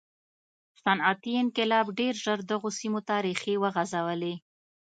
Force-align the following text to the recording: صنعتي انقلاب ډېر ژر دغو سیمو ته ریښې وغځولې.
صنعتي 0.83 1.33
انقلاب 1.43 1.87
ډېر 1.99 2.13
ژر 2.23 2.39
دغو 2.51 2.69
سیمو 2.79 3.01
ته 3.07 3.15
ریښې 3.25 3.55
وغځولې. 3.59 4.33